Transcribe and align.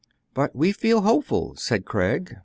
"But 0.33 0.55
we 0.55 0.71
feel 0.71 1.01
hopeful, 1.01 1.55
said 1.57 1.85
Craig. 1.85 2.37